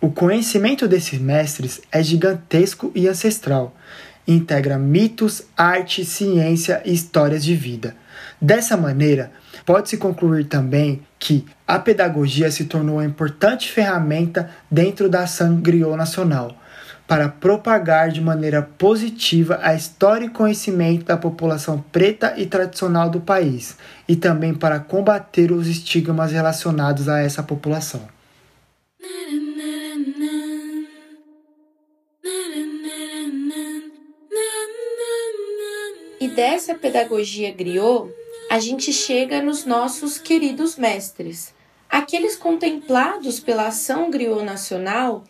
O 0.00 0.10
conhecimento 0.10 0.88
desses 0.88 1.20
mestres 1.20 1.82
é 1.92 2.02
gigantesco 2.02 2.90
e 2.94 3.06
ancestral. 3.06 3.76
Integra 4.26 4.78
mitos, 4.78 5.42
arte, 5.54 6.02
ciência 6.02 6.80
e 6.82 6.94
histórias 6.94 7.44
de 7.44 7.54
vida. 7.54 7.94
Dessa 8.40 8.74
maneira, 8.74 9.30
pode-se 9.66 9.98
concluir 9.98 10.46
também 10.46 11.02
que 11.18 11.44
a 11.66 11.78
pedagogia 11.78 12.50
se 12.50 12.64
tornou 12.64 12.94
uma 12.94 13.04
importante 13.04 13.70
ferramenta 13.70 14.48
dentro 14.70 15.10
da 15.10 15.26
griot 15.60 15.94
nacional 15.94 16.56
para 17.08 17.26
propagar 17.26 18.10
de 18.10 18.20
maneira 18.20 18.60
positiva 18.62 19.58
a 19.62 19.74
história 19.74 20.26
e 20.26 20.30
conhecimento 20.30 21.06
da 21.06 21.16
população 21.16 21.82
preta 21.90 22.34
e 22.36 22.44
tradicional 22.44 23.08
do 23.08 23.18
país, 23.18 23.78
e 24.06 24.14
também 24.14 24.52
para 24.52 24.78
combater 24.78 25.50
os 25.50 25.66
estigmas 25.66 26.32
relacionados 26.32 27.08
a 27.08 27.20
essa 27.20 27.42
população. 27.42 28.06
E 36.20 36.28
dessa 36.28 36.74
pedagogia 36.74 37.50
griot, 37.54 38.12
a 38.50 38.58
gente 38.58 38.92
chega 38.92 39.40
nos 39.40 39.64
nossos 39.64 40.18
queridos 40.18 40.76
mestres, 40.76 41.54
aqueles 41.88 42.36
contemplados 42.36 43.40
pela 43.40 43.68
ação 43.68 44.10
griot 44.10 44.42
nacional 44.42 45.24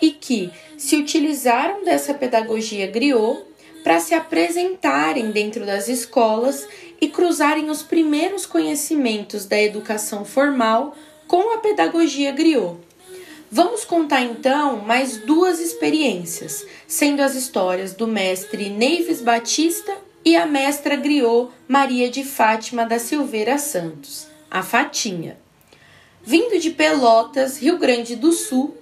e 0.00 0.10
que 0.10 0.50
se 0.76 0.96
utilizaram 0.96 1.84
dessa 1.84 2.14
pedagogia 2.14 2.86
griot 2.86 3.42
para 3.82 4.00
se 4.00 4.14
apresentarem 4.14 5.30
dentro 5.30 5.66
das 5.66 5.88
escolas 5.88 6.66
e 7.00 7.08
cruzarem 7.08 7.68
os 7.68 7.82
primeiros 7.82 8.46
conhecimentos 8.46 9.44
da 9.44 9.60
educação 9.60 10.24
formal 10.24 10.96
com 11.26 11.54
a 11.54 11.58
pedagogia 11.58 12.32
griot. 12.32 12.76
Vamos 13.50 13.84
contar 13.84 14.22
então 14.22 14.78
mais 14.78 15.18
duas 15.18 15.60
experiências, 15.60 16.66
sendo 16.88 17.20
as 17.20 17.34
histórias 17.34 17.92
do 17.92 18.06
mestre 18.06 18.70
Neives 18.70 19.20
Batista 19.20 19.96
e 20.24 20.34
a 20.34 20.46
mestra 20.46 20.96
griot 20.96 21.50
Maria 21.68 22.10
de 22.10 22.24
Fátima 22.24 22.86
da 22.86 22.98
Silveira 22.98 23.58
Santos, 23.58 24.26
a 24.50 24.62
Fatinha. 24.62 25.38
Vindo 26.22 26.58
de 26.58 26.70
Pelotas, 26.70 27.58
Rio 27.58 27.78
Grande 27.78 28.16
do 28.16 28.32
Sul, 28.32 28.74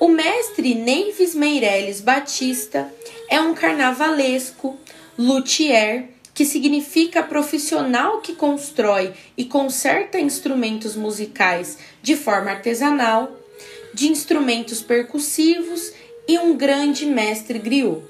o 0.00 0.08
mestre 0.08 0.74
Neives 0.74 1.34
Meireles 1.34 2.00
Batista 2.00 2.92
é 3.28 3.40
um 3.40 3.54
carnavalesco, 3.54 4.78
luthier, 5.18 6.10
que 6.32 6.44
significa 6.44 7.22
profissional 7.22 8.20
que 8.20 8.34
constrói 8.34 9.12
e 9.36 9.44
conserta 9.44 10.20
instrumentos 10.20 10.94
musicais 10.94 11.78
de 12.00 12.14
forma 12.14 12.52
artesanal, 12.52 13.36
de 13.92 14.08
instrumentos 14.08 14.80
percussivos 14.80 15.92
e 16.28 16.38
um 16.38 16.56
grande 16.56 17.04
mestre 17.04 17.58
griot 17.58 18.02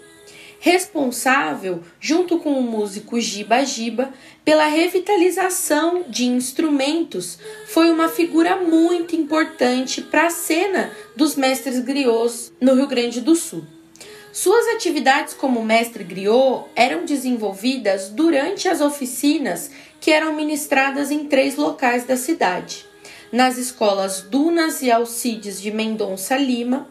responsável, 0.61 1.83
junto 2.01 2.39
com 2.39 2.59
o 2.59 2.63
músico 2.63 3.21
Giba 3.21 3.65
Giba, 3.65 4.13
pela 4.45 4.67
revitalização 4.67 6.05
de 6.09 6.27
instrumentos, 6.27 7.39
foi 7.67 7.91
uma 7.91 8.09
figura 8.09 8.57
muito 8.57 9.15
importante 9.15 10.03
para 10.03 10.27
a 10.27 10.31
cena 10.31 10.91
dos 11.15 11.37
mestres 11.37 11.79
griots 11.81 12.53
no 12.61 12.75
Rio 12.75 12.87
Grande 12.87 13.21
do 13.21 13.37
Sul. 13.37 13.65
Suas 14.33 14.69
atividades 14.69 15.35
como 15.35 15.65
mestre 15.65 16.05
griot 16.05 16.67
eram 16.77 17.05
desenvolvidas 17.05 18.09
durante 18.11 18.69
as 18.69 18.81
oficinas 18.81 19.71
que 20.01 20.13
eram 20.13 20.35
ministradas 20.35 21.11
em 21.11 21.25
três 21.25 21.57
locais 21.57 22.05
da 22.05 22.17
cidade: 22.17 22.85
nas 23.33 23.59
escolas 23.59 24.21
Dunas 24.21 24.83
e 24.83 24.91
Alcides 24.91 25.61
de 25.61 25.71
Mendonça 25.71 26.37
Lima 26.37 26.89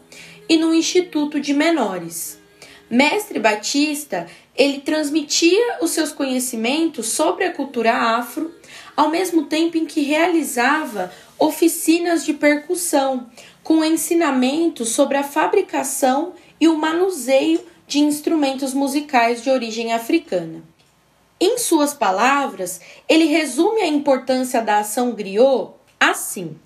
e 0.49 0.57
no 0.57 0.73
Instituto 0.73 1.39
de 1.39 1.53
Menores. 1.53 2.37
Mestre 2.89 3.39
Batista, 3.39 4.27
ele 4.55 4.79
transmitia 4.79 5.79
os 5.81 5.91
seus 5.91 6.11
conhecimentos 6.11 7.07
sobre 7.07 7.43
a 7.43 7.51
cultura 7.51 7.93
afro, 7.93 8.53
ao 8.95 9.09
mesmo 9.09 9.43
tempo 9.43 9.77
em 9.77 9.85
que 9.85 10.01
realizava 10.01 11.11
oficinas 11.37 12.25
de 12.25 12.33
percussão, 12.33 13.29
com 13.61 13.83
ensinamentos 13.83 14.89
sobre 14.89 15.17
a 15.17 15.23
fabricação 15.23 16.33
e 16.59 16.67
o 16.67 16.77
manuseio 16.77 17.59
de 17.85 17.99
instrumentos 17.99 18.73
musicais 18.73 19.43
de 19.43 19.49
origem 19.49 19.93
africana. 19.93 20.63
Em 21.39 21.57
suas 21.57 21.93
palavras, 21.93 22.81
ele 23.07 23.25
resume 23.25 23.81
a 23.81 23.87
importância 23.87 24.61
da 24.61 24.79
ação 24.79 25.11
griot 25.11 25.71
assim: 25.99 26.57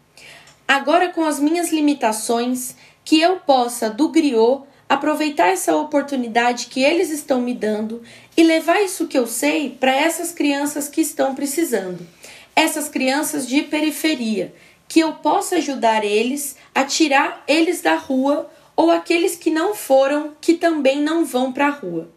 Agora, 0.67 1.09
com 1.09 1.25
as 1.25 1.39
minhas 1.39 1.71
limitações, 1.71 2.75
que 3.03 3.19
eu 3.19 3.37
possa 3.37 3.89
do 3.89 4.09
griot 4.09 4.63
aproveitar 4.91 5.47
essa 5.47 5.73
oportunidade 5.73 6.65
que 6.65 6.83
eles 6.83 7.11
estão 7.11 7.39
me 7.39 7.53
dando 7.53 8.03
e 8.35 8.43
levar 8.43 8.81
isso 8.81 9.07
que 9.07 9.17
eu 9.17 9.25
sei 9.25 9.69
para 9.69 9.95
essas 9.95 10.33
crianças 10.33 10.89
que 10.89 10.99
estão 10.99 11.33
precisando. 11.33 12.05
Essas 12.53 12.89
crianças 12.89 13.47
de 13.47 13.61
periferia, 13.61 14.53
que 14.89 14.99
eu 14.99 15.13
possa 15.13 15.55
ajudar 15.55 16.03
eles 16.03 16.57
a 16.75 16.83
tirar 16.83 17.41
eles 17.47 17.81
da 17.81 17.95
rua 17.95 18.51
ou 18.75 18.91
aqueles 18.91 19.37
que 19.37 19.49
não 19.49 19.73
foram, 19.73 20.33
que 20.41 20.55
também 20.55 21.01
não 21.01 21.23
vão 21.23 21.53
para 21.53 21.67
a 21.67 21.71
rua. 21.71 22.11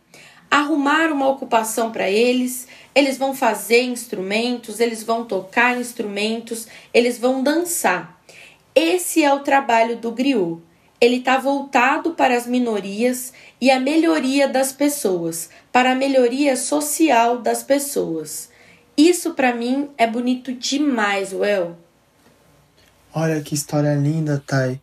Arrumar 0.50 1.12
uma 1.12 1.28
ocupação 1.28 1.92
para 1.92 2.10
eles, 2.10 2.66
eles 2.92 3.16
vão 3.16 3.36
fazer 3.36 3.82
instrumentos, 3.82 4.80
eles 4.80 5.04
vão 5.04 5.24
tocar 5.24 5.80
instrumentos, 5.80 6.66
eles 6.92 7.20
vão 7.20 7.40
dançar. 7.40 8.20
Esse 8.74 9.22
é 9.22 9.32
o 9.32 9.44
trabalho 9.44 9.96
do 9.96 10.10
griot 10.10 10.60
ele 11.00 11.16
está 11.16 11.38
voltado 11.38 12.12
para 12.12 12.36
as 12.36 12.46
minorias 12.46 13.32
e 13.60 13.70
a 13.70 13.80
melhoria 13.80 14.48
das 14.48 14.72
pessoas, 14.72 15.50
para 15.72 15.92
a 15.92 15.94
melhoria 15.94 16.56
social 16.56 17.38
das 17.38 17.62
pessoas. 17.62 18.48
Isso 18.96 19.34
para 19.34 19.54
mim 19.54 19.90
é 19.98 20.06
bonito 20.06 20.52
demais, 20.52 21.32
Well. 21.32 21.76
Olha 23.12 23.40
que 23.40 23.54
história 23.54 23.94
linda, 23.94 24.42
Thay. 24.46 24.80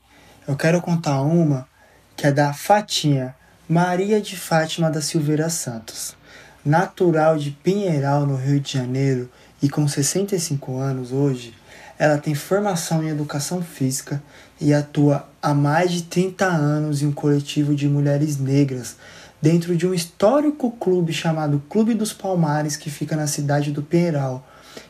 Eu 0.47 0.55
quero 0.55 0.81
contar 0.81 1.21
uma 1.21 1.67
que 2.15 2.27
é 2.27 2.31
da 2.31 2.53
Fatinha, 2.53 3.35
Maria 3.67 4.21
de 4.21 4.35
Fátima 4.35 4.89
da 4.91 5.01
Silveira 5.01 5.49
Santos. 5.49 6.15
Natural 6.63 7.37
de 7.37 7.51
Pinheiral, 7.51 8.25
no 8.27 8.35
Rio 8.35 8.59
de 8.59 8.73
Janeiro, 8.73 9.29
e 9.61 9.69
com 9.69 9.87
65 9.87 10.77
anos 10.77 11.11
hoje, 11.11 11.53
ela 12.01 12.17
tem 12.17 12.33
formação 12.33 13.03
em 13.03 13.09
educação 13.09 13.61
física 13.61 14.23
e 14.59 14.73
atua 14.73 15.29
há 15.39 15.53
mais 15.53 15.91
de 15.91 16.01
30 16.01 16.47
anos 16.47 17.03
em 17.03 17.05
um 17.05 17.11
coletivo 17.11 17.75
de 17.75 17.87
mulheres 17.87 18.39
negras 18.39 18.95
dentro 19.39 19.75
de 19.77 19.85
um 19.85 19.93
histórico 19.93 20.71
clube 20.71 21.13
chamado 21.13 21.61
Clube 21.69 21.93
dos 21.93 22.11
Palmares 22.11 22.75
que 22.75 22.89
fica 22.89 23.15
na 23.15 23.27
cidade 23.27 23.71
do 23.71 23.83
Pinheiral, 23.83 24.43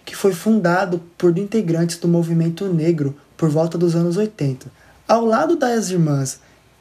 que 0.05 0.15
foi 0.15 0.31
fundado 0.31 1.01
por 1.17 1.37
integrantes 1.37 1.97
do 1.97 2.07
movimento 2.07 2.73
negro 2.73 3.13
por 3.35 3.49
volta 3.49 3.77
dos 3.77 3.93
anos 3.93 4.15
80. 4.15 4.71
Ao 5.05 5.25
lado 5.25 5.57
das 5.57 5.89
irmãs 5.89 6.39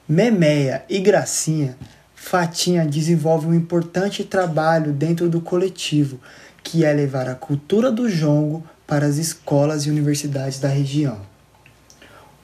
Memeia 0.09 0.85
e 0.89 1.01
Gracinha, 1.01 1.77
Fatinha 2.15 2.87
desenvolve 2.87 3.49
um 3.49 3.55
importante 3.55 4.23
trabalho 4.23 4.93
dentro 4.93 5.29
do 5.29 5.41
coletivo, 5.41 6.21
que 6.63 6.85
é 6.85 6.93
levar 6.93 7.29
a 7.29 7.35
cultura 7.35 7.91
do 7.91 8.09
jongo 8.09 8.63
para 8.91 9.07
as 9.07 9.19
escolas 9.19 9.87
e 9.87 9.89
universidades 9.89 10.59
da 10.59 10.67
região. 10.67 11.21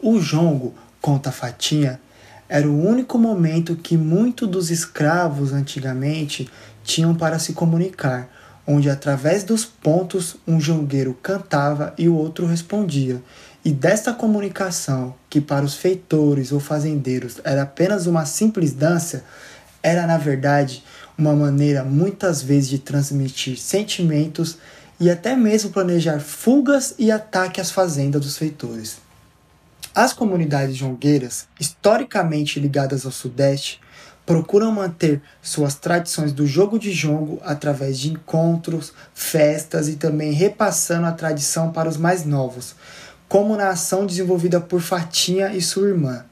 O 0.00 0.20
jongo, 0.20 0.72
conta 1.00 1.32
Fatinha, 1.32 1.98
era 2.48 2.68
o 2.68 2.86
único 2.88 3.18
momento 3.18 3.74
que 3.74 3.96
muitos 3.96 4.48
dos 4.48 4.70
escravos 4.70 5.52
antigamente 5.52 6.48
tinham 6.84 7.16
para 7.16 7.40
se 7.40 7.52
comunicar, 7.52 8.28
onde 8.64 8.88
através 8.88 9.42
dos 9.42 9.64
pontos 9.64 10.36
um 10.46 10.60
jongueiro 10.60 11.18
cantava 11.20 11.92
e 11.98 12.08
o 12.08 12.14
outro 12.14 12.46
respondia. 12.46 13.20
E 13.64 13.72
desta 13.72 14.12
comunicação, 14.12 15.16
que 15.28 15.40
para 15.40 15.64
os 15.64 15.74
feitores 15.74 16.52
ou 16.52 16.60
fazendeiros 16.60 17.40
era 17.42 17.62
apenas 17.62 18.06
uma 18.06 18.24
simples 18.24 18.72
dança, 18.72 19.24
era 19.82 20.06
na 20.06 20.16
verdade 20.16 20.84
uma 21.18 21.34
maneira 21.34 21.82
muitas 21.82 22.40
vezes 22.40 22.68
de 22.68 22.78
transmitir 22.78 23.58
sentimentos 23.58 24.58
e 24.98 25.10
até 25.10 25.36
mesmo 25.36 25.70
planejar 25.70 26.20
fugas 26.20 26.94
e 26.98 27.10
ataque 27.10 27.60
às 27.60 27.70
fazendas 27.70 28.22
dos 28.22 28.38
feitores. 28.38 28.98
As 29.94 30.12
comunidades 30.12 30.76
jongueiras, 30.76 31.46
historicamente 31.58 32.60
ligadas 32.60 33.06
ao 33.06 33.12
Sudeste, 33.12 33.80
procuram 34.26 34.72
manter 34.72 35.22
suas 35.40 35.76
tradições 35.76 36.32
do 36.32 36.46
jogo 36.46 36.78
de 36.78 36.92
jongo 36.92 37.40
através 37.44 37.98
de 37.98 38.10
encontros, 38.10 38.92
festas 39.14 39.88
e 39.88 39.94
também 39.94 40.32
repassando 40.32 41.06
a 41.06 41.12
tradição 41.12 41.70
para 41.70 41.88
os 41.88 41.96
mais 41.96 42.24
novos, 42.24 42.74
como 43.28 43.56
na 43.56 43.68
ação 43.68 44.04
desenvolvida 44.04 44.60
por 44.60 44.80
Fatinha 44.80 45.54
e 45.54 45.62
sua 45.62 45.88
irmã. 45.88 46.24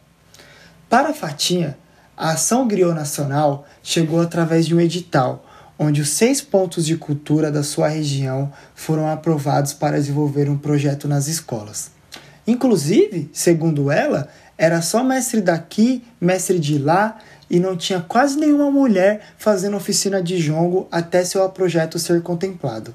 Para 0.90 1.14
Fatinha, 1.14 1.78
a 2.16 2.32
ação 2.32 2.68
griot 2.68 2.94
nacional 2.94 3.66
chegou 3.82 4.20
através 4.20 4.66
de 4.66 4.74
um 4.74 4.80
edital, 4.80 5.44
onde 5.78 6.00
os 6.00 6.10
seis 6.10 6.40
pontos 6.40 6.86
de 6.86 6.96
cultura 6.96 7.50
da 7.50 7.62
sua 7.62 7.88
região 7.88 8.52
foram 8.74 9.08
aprovados 9.08 9.72
para 9.72 9.96
desenvolver 9.98 10.48
um 10.48 10.56
projeto 10.56 11.08
nas 11.08 11.26
escolas. 11.26 11.90
Inclusive, 12.46 13.30
segundo 13.32 13.90
ela, 13.90 14.28
era 14.56 14.82
só 14.82 15.02
mestre 15.02 15.40
daqui, 15.40 16.04
mestre 16.20 16.58
de 16.58 16.78
lá 16.78 17.18
e 17.50 17.58
não 17.58 17.76
tinha 17.76 18.00
quase 18.00 18.38
nenhuma 18.38 18.70
mulher 18.70 19.22
fazendo 19.36 19.76
oficina 19.76 20.22
de 20.22 20.38
jongo 20.38 20.86
até 20.90 21.24
seu 21.24 21.48
projeto 21.48 21.98
ser 21.98 22.22
contemplado. 22.22 22.94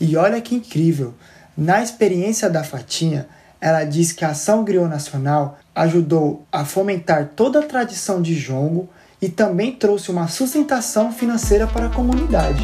E 0.00 0.16
olha 0.16 0.40
que 0.40 0.54
incrível! 0.54 1.14
Na 1.56 1.82
experiência 1.82 2.48
da 2.48 2.62
Fatinha, 2.62 3.26
ela 3.60 3.82
diz 3.82 4.12
que 4.12 4.24
a 4.24 4.30
Ação 4.30 4.64
Griot 4.64 4.88
Nacional 4.88 5.58
ajudou 5.74 6.46
a 6.52 6.64
fomentar 6.64 7.30
toda 7.34 7.58
a 7.58 7.66
tradição 7.66 8.22
de 8.22 8.34
jongo 8.34 8.88
e 9.20 9.28
também 9.28 9.72
trouxe 9.72 10.10
uma 10.10 10.28
sustentação 10.28 11.12
financeira 11.12 11.66
para 11.66 11.86
a 11.86 11.90
comunidade. 11.90 12.62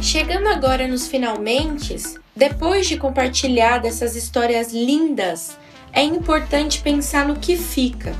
Chegando 0.00 0.48
agora 0.48 0.88
nos 0.88 1.06
finalmente, 1.06 1.96
depois 2.34 2.86
de 2.86 2.96
compartilhar 2.96 3.78
dessas 3.78 4.16
histórias 4.16 4.72
lindas, 4.72 5.56
é 5.92 6.02
importante 6.02 6.80
pensar 6.80 7.26
no 7.26 7.36
que 7.36 7.56
fica, 7.56 8.14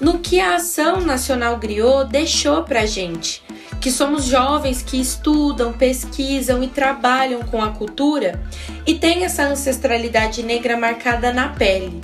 no 0.00 0.18
que 0.18 0.40
a 0.40 0.56
Ação 0.56 1.00
Nacional 1.00 1.58
Griot 1.58 2.10
deixou 2.10 2.62
pra 2.62 2.86
gente, 2.86 3.42
que 3.84 3.90
somos 3.90 4.24
jovens 4.24 4.82
que 4.82 4.98
estudam, 4.98 5.70
pesquisam 5.70 6.62
e 6.62 6.68
trabalham 6.68 7.42
com 7.42 7.62
a 7.62 7.68
cultura 7.68 8.42
e 8.86 8.94
têm 8.94 9.26
essa 9.26 9.42
ancestralidade 9.42 10.42
negra 10.42 10.74
marcada 10.74 11.34
na 11.34 11.50
pele. 11.50 12.00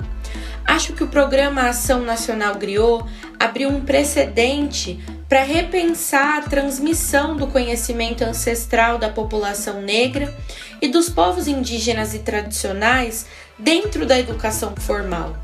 Acho 0.63 0.93
que 0.93 1.03
o 1.03 1.07
programa 1.07 1.67
Ação 1.67 2.03
Nacional 2.03 2.53
Griot 2.53 3.03
abriu 3.39 3.67
um 3.67 3.81
precedente 3.81 5.03
para 5.27 5.41
repensar 5.41 6.37
a 6.37 6.41
transmissão 6.43 7.35
do 7.35 7.47
conhecimento 7.47 8.23
ancestral 8.23 8.99
da 8.99 9.09
população 9.09 9.81
negra 9.81 10.31
e 10.79 10.87
dos 10.87 11.09
povos 11.09 11.47
indígenas 11.47 12.13
e 12.13 12.19
tradicionais 12.19 13.25
dentro 13.57 14.05
da 14.05 14.19
educação 14.19 14.75
formal. 14.75 15.35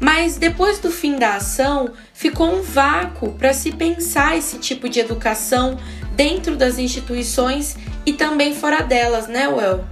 Mas 0.00 0.36
depois 0.36 0.78
do 0.78 0.90
fim 0.90 1.18
da 1.18 1.36
ação, 1.36 1.90
ficou 2.14 2.54
um 2.54 2.62
vácuo 2.62 3.32
para 3.32 3.52
se 3.52 3.72
pensar 3.72 4.36
esse 4.36 4.58
tipo 4.58 4.88
de 4.88 5.00
educação 5.00 5.78
dentro 6.14 6.56
das 6.56 6.78
instituições 6.78 7.76
e 8.06 8.12
também 8.12 8.54
fora 8.54 8.82
delas, 8.82 9.26
né, 9.26 9.48
Well? 9.48 9.84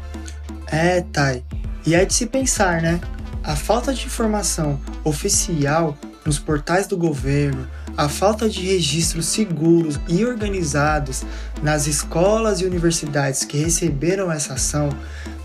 É, 0.69 1.01
Thay. 1.13 1.45
E 1.85 1.95
é 1.95 2.05
de 2.05 2.15
se 2.15 2.27
pensar, 2.27 2.81
né? 2.83 3.01
A 3.43 3.55
falta 3.55 3.95
de 3.95 4.07
informação 4.07 4.81
oficial 5.05 5.97
nos 6.25 6.39
portais 6.39 6.89
do 6.89 6.97
governo, 6.97 7.69
a 7.97 8.09
falta 8.09 8.49
de 8.49 8.61
registros 8.61 9.27
seguros 9.27 9.99
e 10.09 10.25
organizados 10.25 11.23
nas 11.63 11.87
escolas 11.87 12.61
e 12.61 12.65
universidades 12.65 13.45
que 13.45 13.57
receberam 13.57 14.31
essa 14.31 14.55
ação 14.55 14.91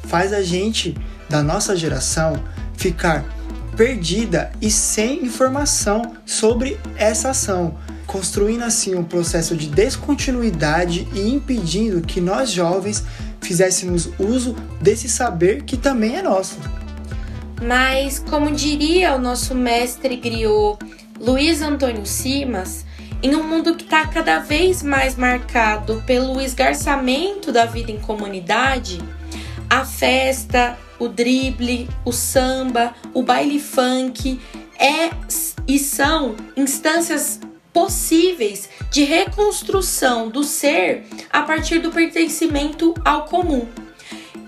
faz 0.07 0.33
a 0.33 0.41
gente, 0.41 0.97
da 1.29 1.43
nossa 1.43 1.75
geração, 1.75 2.43
ficar 2.75 3.23
perdida 3.81 4.51
e 4.61 4.69
sem 4.69 5.25
informação 5.25 6.15
sobre 6.23 6.79
essa 6.95 7.31
ação, 7.31 7.79
construindo 8.05 8.61
assim 8.61 8.93
um 8.93 9.03
processo 9.03 9.57
de 9.57 9.67
descontinuidade 9.67 11.07
e 11.15 11.27
impedindo 11.27 11.99
que 12.01 12.21
nós 12.21 12.51
jovens 12.51 13.03
fizéssemos 13.41 14.07
uso 14.19 14.53
desse 14.79 15.09
saber 15.09 15.63
que 15.63 15.77
também 15.77 16.17
é 16.17 16.21
nosso. 16.21 16.59
Mas, 17.59 18.19
como 18.19 18.51
diria 18.51 19.15
o 19.15 19.19
nosso 19.19 19.55
mestre 19.55 20.15
griot 20.15 20.77
Luiz 21.19 21.63
Antônio 21.63 22.05
Simas, 22.05 22.85
em 23.23 23.35
um 23.35 23.41
mundo 23.41 23.73
que 23.73 23.83
está 23.83 24.05
cada 24.05 24.37
vez 24.37 24.83
mais 24.83 25.15
marcado 25.15 26.03
pelo 26.05 26.39
esgarçamento 26.39 27.51
da 27.51 27.65
vida 27.65 27.91
em 27.91 27.99
comunidade, 27.99 29.01
a 29.71 29.85
festa, 29.85 30.77
o 30.99 31.07
drible, 31.07 31.87
o 32.03 32.11
samba, 32.11 32.93
o 33.13 33.23
baile 33.23 33.57
funk 33.57 34.37
é 34.77 35.09
e 35.65 35.79
são 35.79 36.35
instâncias 36.57 37.39
possíveis 37.71 38.69
de 38.91 39.05
reconstrução 39.05 40.27
do 40.27 40.43
ser 40.43 41.05
a 41.31 41.43
partir 41.43 41.79
do 41.79 41.89
pertencimento 41.89 42.93
ao 43.05 43.23
comum. 43.27 43.65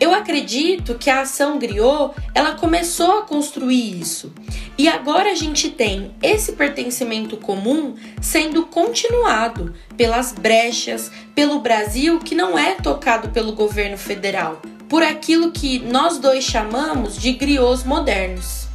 Eu 0.03 0.13
acredito 0.13 0.95
que 0.95 1.09
a 1.09 1.21
ação 1.21 1.57
griot, 1.57 2.13
ela 2.35 2.55
começou 2.55 3.19
a 3.19 3.21
construir 3.21 4.01
isso. 4.01 4.33
E 4.77 4.89
agora 4.89 5.31
a 5.31 5.33
gente 5.33 5.69
tem 5.69 6.13
esse 6.21 6.51
pertencimento 6.51 7.37
comum 7.37 7.95
sendo 8.21 8.65
continuado 8.65 9.73
pelas 9.95 10.33
brechas, 10.33 11.09
pelo 11.33 11.61
Brasil 11.61 12.19
que 12.19 12.35
não 12.35 12.59
é 12.59 12.73
tocado 12.73 13.29
pelo 13.29 13.53
governo 13.53 13.97
federal, 13.97 14.61
por 14.89 15.01
aquilo 15.01 15.53
que 15.53 15.79
nós 15.79 16.17
dois 16.17 16.43
chamamos 16.43 17.17
de 17.17 17.31
griots 17.31 17.85
modernos. 17.85 18.67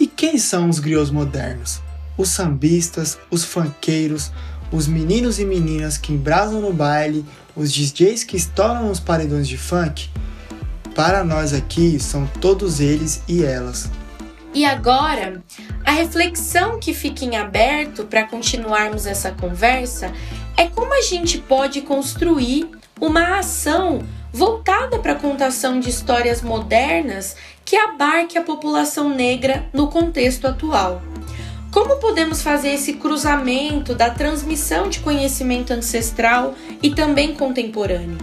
E 0.00 0.08
quem 0.08 0.36
são 0.36 0.68
os 0.68 0.80
griots 0.80 1.12
modernos? 1.12 1.80
Os 2.18 2.30
sambistas, 2.30 3.20
os 3.30 3.44
funkeiros, 3.44 4.32
os 4.72 4.88
meninos 4.88 5.38
e 5.38 5.44
meninas 5.44 5.96
que 5.96 6.12
embrasam 6.12 6.60
no 6.60 6.72
baile, 6.72 7.24
os 7.56 7.72
DJs 7.72 8.22
que 8.22 8.36
estouram 8.36 8.88
nos 8.88 9.00
paredões 9.00 9.48
de 9.48 9.56
funk, 9.56 10.10
para 10.94 11.24
nós 11.24 11.52
aqui 11.52 11.98
são 11.98 12.26
todos 12.40 12.80
eles 12.80 13.22
e 13.26 13.42
elas. 13.42 13.90
E 14.54 14.64
agora, 14.64 15.42
a 15.84 15.90
reflexão 15.90 16.78
que 16.78 16.94
fica 16.94 17.24
em 17.24 17.36
aberto 17.36 18.04
para 18.04 18.24
continuarmos 18.24 19.06
essa 19.06 19.30
conversa 19.30 20.12
é 20.56 20.66
como 20.66 20.94
a 20.94 21.02
gente 21.02 21.38
pode 21.38 21.82
construir 21.82 22.70
uma 23.00 23.38
ação 23.38 24.02
voltada 24.32 24.98
para 24.98 25.12
a 25.12 25.16
contação 25.16 25.78
de 25.78 25.90
histórias 25.90 26.40
modernas 26.40 27.36
que 27.64 27.76
abarque 27.76 28.38
a 28.38 28.42
população 28.42 29.10
negra 29.10 29.68
no 29.72 29.88
contexto 29.88 30.46
atual. 30.46 31.02
Como 31.76 31.96
podemos 31.96 32.40
fazer 32.40 32.70
esse 32.70 32.94
cruzamento 32.94 33.94
da 33.94 34.08
transmissão 34.08 34.88
de 34.88 35.00
conhecimento 35.00 35.74
ancestral 35.74 36.54
e 36.82 36.88
também 36.88 37.34
contemporâneo? 37.34 38.16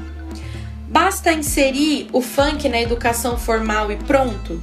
Basta 0.89 1.31
inserir 1.31 2.07
o 2.11 2.19
funk 2.19 2.67
na 2.67 2.81
educação 2.81 3.37
formal 3.37 3.91
e 3.91 3.95
pronto? 3.95 4.59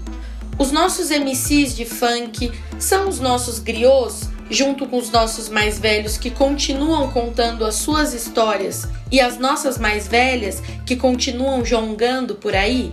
Os 0.58 0.72
nossos 0.72 1.10
MCs 1.10 1.76
de 1.76 1.84
funk 1.84 2.50
são 2.80 3.08
os 3.08 3.20
nossos 3.20 3.60
griots, 3.60 4.28
junto 4.50 4.84
com 4.88 4.98
os 4.98 5.08
nossos 5.08 5.48
mais 5.48 5.78
velhos 5.78 6.18
que 6.18 6.28
continuam 6.28 7.12
contando 7.12 7.64
as 7.64 7.76
suas 7.76 8.12
histórias 8.12 8.88
e 9.08 9.20
as 9.20 9.38
nossas 9.38 9.78
mais 9.78 10.08
velhas 10.08 10.60
que 10.84 10.96
continuam 10.96 11.64
jongando 11.64 12.34
por 12.34 12.56
aí? 12.56 12.92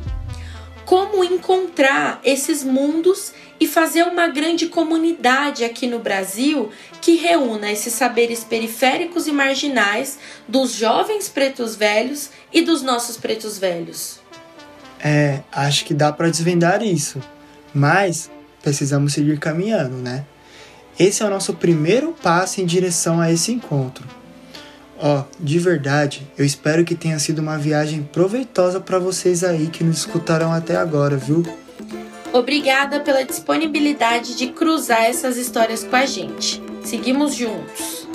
Como 0.86 1.24
encontrar 1.24 2.22
esses 2.24 2.64
mundos 2.64 3.34
e 3.60 3.67
fazer 3.67 4.04
uma 4.04 4.28
grande 4.28 4.67
comunidade 4.67 5.63
aqui 5.63 5.88
no 5.88 6.00
Brasil 6.00 6.72
que 7.02 7.15
reúna 7.15 7.72
esses 7.72 7.93
saberes 7.93 8.43
periféricos 8.43 9.28
e 9.28 9.32
marginais 9.32 10.20
dos 10.48 10.74
jovens 10.74 11.30
pretos 11.30 11.76
velhos 11.76 12.30
e 12.54 12.62
dos 12.62 12.82
nossos 12.82 13.17
pretos 13.17 13.58
velhos. 13.58 14.20
É, 15.00 15.41
acho 15.52 15.86
que 15.86 15.93
dá 15.93 16.12
para 16.12 16.30
desvendar 16.30 16.84
isso, 16.84 17.22
mas 17.74 18.30
precisamos 18.62 19.13
seguir 19.13 19.39
caminhando, 19.39 19.98
né? 19.98 20.26
Esse 21.00 21.22
é 21.22 21.26
o 21.26 21.30
nosso 21.30 21.54
primeiro 21.54 22.13
passo 22.24 22.60
em 22.60 22.65
direção 22.65 23.22
a 23.22 23.32
esse 23.32 23.52
encontro. 23.52 24.08
Ó, 25.00 25.20
oh, 25.20 25.24
de 25.39 25.60
verdade, 25.60 26.28
eu 26.36 26.43
espero 26.43 26.84
que 26.84 26.96
tenha 26.96 27.20
sido 27.20 27.38
uma 27.38 27.56
viagem 27.56 28.02
proveitosa 28.02 28.80
para 28.80 28.98
vocês 28.98 29.43
aí 29.43 29.67
que 29.67 29.84
nos 29.84 30.00
escutaram 30.00 30.52
até 30.52 30.76
agora, 30.76 31.15
viu? 31.15 31.43
Obrigada 32.34 33.00
pela 33.00 33.24
disponibilidade 33.24 34.36
de 34.36 34.48
cruzar 34.48 35.04
essas 35.04 35.38
histórias 35.38 35.84
com 35.84 35.96
a 35.96 36.06
gente. 36.06 36.62
Seguimos 36.84 37.34
juntos. 37.34 38.07